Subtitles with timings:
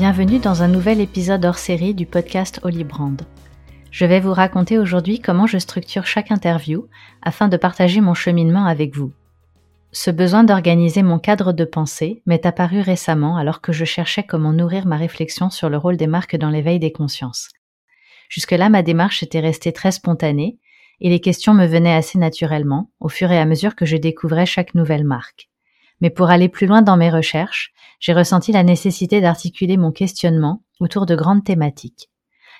[0.00, 3.20] bienvenue dans un nouvel épisode hors série du podcast Holy Brand.
[3.90, 6.88] Je vais vous raconter aujourd'hui comment je structure chaque interview
[7.20, 9.12] afin de partager mon cheminement avec vous.
[9.92, 14.54] Ce besoin d'organiser mon cadre de pensée m'est apparu récemment alors que je cherchais comment
[14.54, 17.50] nourrir ma réflexion sur le rôle des marques dans l'éveil des consciences.
[18.30, 20.56] Jusque-là, ma démarche était restée très spontanée
[21.02, 24.46] et les questions me venaient assez naturellement au fur et à mesure que je découvrais
[24.46, 25.49] chaque nouvelle marque.
[26.00, 30.62] Mais pour aller plus loin dans mes recherches, j'ai ressenti la nécessité d'articuler mon questionnement
[30.80, 32.10] autour de grandes thématiques.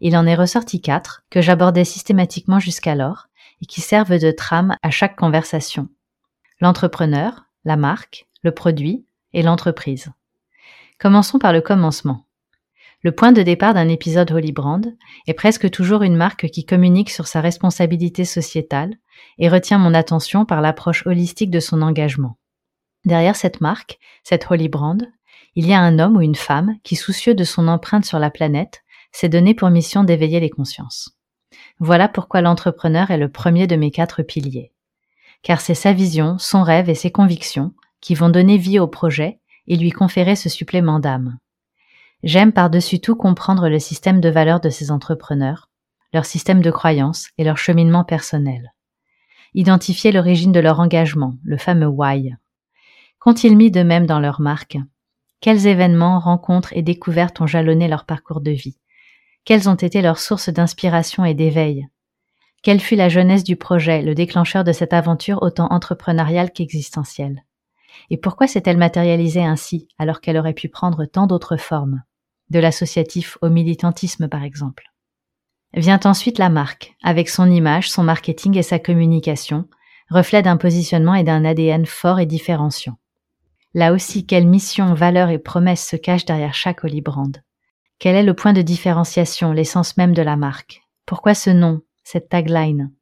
[0.00, 3.26] Il en est ressorti quatre que j'abordais systématiquement jusqu'alors
[3.62, 5.88] et qui servent de trame à chaque conversation.
[6.60, 10.10] L'entrepreneur, la marque, le produit et l'entreprise.
[10.98, 12.26] Commençons par le commencement.
[13.02, 14.94] Le point de départ d'un épisode Holy Brand
[15.26, 18.94] est presque toujours une marque qui communique sur sa responsabilité sociétale
[19.38, 22.38] et retient mon attention par l'approche holistique de son engagement.
[23.04, 25.06] Derrière cette marque, cette Holy Brand,
[25.54, 28.30] il y a un homme ou une femme qui, soucieux de son empreinte sur la
[28.30, 31.16] planète, s'est donné pour mission d'éveiller les consciences.
[31.78, 34.72] Voilà pourquoi l'entrepreneur est le premier de mes quatre piliers.
[35.42, 39.38] Car c'est sa vision, son rêve et ses convictions qui vont donner vie au projet
[39.66, 41.38] et lui conférer ce supplément d'âme.
[42.22, 45.68] J'aime par-dessus tout comprendre le système de valeurs de ces entrepreneurs,
[46.12, 48.72] leur système de croyances et leur cheminement personnel.
[49.52, 52.34] Identifier l'origine de leur engagement, le fameux why.
[53.24, 54.76] Qu'ont-ils mis de même dans leur marque
[55.40, 58.76] Quels événements, rencontres et découvertes ont jalonné leur parcours de vie?
[59.46, 61.88] Quelles ont été leurs sources d'inspiration et d'éveil?
[62.62, 67.46] Quelle fut la jeunesse du projet, le déclencheur de cette aventure autant entrepreneuriale qu'existentielle?
[68.10, 72.02] Et pourquoi s'est-elle matérialisée ainsi alors qu'elle aurait pu prendre tant d'autres formes?
[72.50, 74.84] De l'associatif au militantisme par exemple.
[75.72, 79.66] Vient ensuite la marque, avec son image, son marketing et sa communication,
[80.10, 82.98] reflet d'un positionnement et d'un ADN fort et différenciant.
[83.76, 87.32] Là aussi, quelle mission, valeur et promesse se cachent derrière chaque Olibrand.
[87.98, 90.82] Quel est le point de différenciation, l'essence même de la marque?
[91.06, 92.92] Pourquoi ce nom, cette tagline?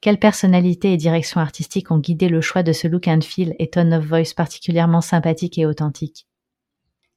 [0.00, 3.70] Quelle personnalité et direction artistique ont guidé le choix de ce look and feel et
[3.70, 6.26] tone of voice particulièrement sympathique et authentique?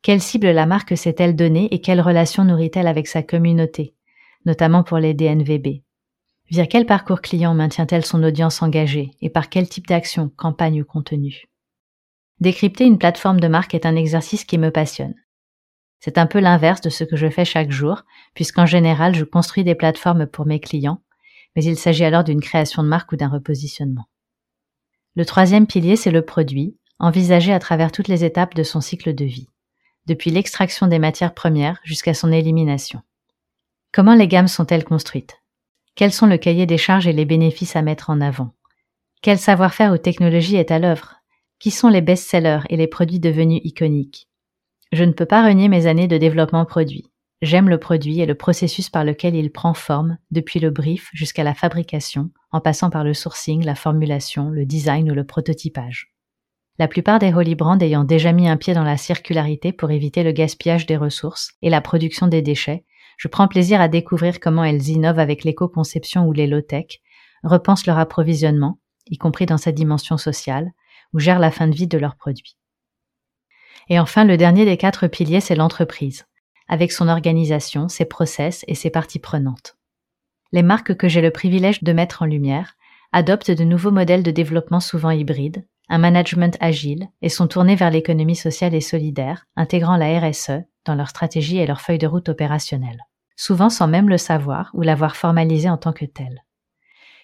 [0.04, 3.96] Quelle cible la marque s'est-elle donnée et quelle relation nourrit-elle avec sa communauté,
[4.46, 5.82] notamment pour les DNVB
[6.52, 10.86] Via quel parcours client maintient-elle son audience engagée et par quel type d'action, campagne ou
[10.86, 11.49] contenu?
[12.40, 15.16] Décrypter une plateforme de marque est un exercice qui me passionne.
[16.00, 19.64] C'est un peu l'inverse de ce que je fais chaque jour, puisqu'en général je construis
[19.64, 21.02] des plateformes pour mes clients,
[21.56, 24.08] mais il s'agit alors d'une création de marque ou d'un repositionnement.
[25.16, 29.14] Le troisième pilier, c'est le produit, envisagé à travers toutes les étapes de son cycle
[29.14, 29.50] de vie
[30.10, 33.02] depuis l'extraction des matières premières jusqu'à son élimination.
[33.92, 35.42] Comment les gammes sont-elles construites?
[35.96, 38.54] Quels sont le cahier des charges et les bénéfices à mettre en avant?
[39.22, 41.19] Quel savoir-faire ou technologie est à l'œuvre?
[41.60, 44.28] Qui sont les best-sellers et les produits devenus iconiques?
[44.92, 47.06] Je ne peux pas renier mes années de développement produit.
[47.42, 51.44] J'aime le produit et le processus par lequel il prend forme, depuis le brief jusqu'à
[51.44, 56.14] la fabrication, en passant par le sourcing, la formulation, le design ou le prototypage
[56.80, 60.24] la plupart des Holy Brands ayant déjà mis un pied dans la circularité pour éviter
[60.24, 62.86] le gaspillage des ressources et la production des déchets,
[63.18, 67.02] je prends plaisir à découvrir comment elles innovent avec l'éco-conception ou les low-tech,
[67.44, 70.72] repensent leur approvisionnement, y compris dans sa dimension sociale,
[71.14, 72.58] ou gèrent la fin de vie de leurs produits.
[73.90, 76.26] Et enfin, le dernier des quatre piliers, c'est l'entreprise,
[76.68, 79.78] avec son organisation, ses process et ses parties prenantes.
[80.52, 82.76] Les marques que j'ai le privilège de mettre en lumière
[83.12, 87.90] adoptent de nouveaux modèles de développement souvent hybrides, un management agile et sont tournés vers
[87.90, 92.30] l'économie sociale et solidaire, intégrant la RSE dans leur stratégie et leur feuille de route
[92.30, 93.06] opérationnelle,
[93.36, 96.44] souvent sans même le savoir ou l'avoir formalisé en tant que tel.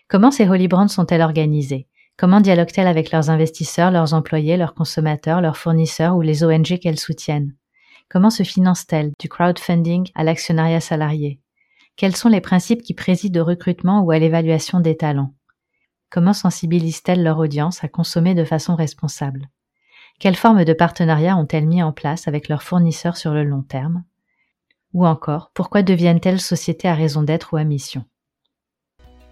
[0.07, 1.87] Comment ces Holy Brands sont-elles organisées?
[2.17, 6.99] Comment dialoguent-elles avec leurs investisseurs, leurs employés, leurs consommateurs, leurs fournisseurs ou les ONG qu'elles
[6.99, 7.53] soutiennent?
[8.09, 11.41] Comment se financent-elles du crowdfunding à l'actionnariat salarié?
[11.97, 15.33] Quels sont les principes qui président au recrutement ou à l'évaluation des talents?
[16.09, 19.49] Comment sensibilisent-elles leur audience à consommer de façon responsable?
[20.17, 24.05] Quelles formes de partenariat ont-elles mis en place avec leurs fournisseurs sur le long terme?
[24.93, 28.05] Ou encore, pourquoi deviennent-elles sociétés à raison d'être ou à mission?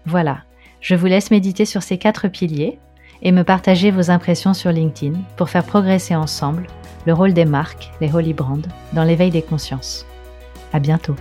[0.04, 0.44] Voilà,
[0.84, 2.78] je vous laisse méditer sur ces quatre piliers
[3.22, 6.66] et me partager vos impressions sur LinkedIn pour faire progresser ensemble
[7.06, 10.06] le rôle des marques, les Holy Brands, dans l'éveil des consciences.
[10.74, 11.16] À bientôt!